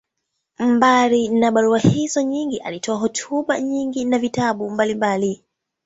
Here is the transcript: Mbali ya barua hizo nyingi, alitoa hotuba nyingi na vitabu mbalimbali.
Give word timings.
Mbali 0.59 1.41
ya 1.41 1.51
barua 1.51 1.79
hizo 1.79 2.21
nyingi, 2.21 2.57
alitoa 2.59 2.97
hotuba 2.97 3.59
nyingi 3.61 4.05
na 4.05 4.19
vitabu 4.19 4.69
mbalimbali. 4.69 5.43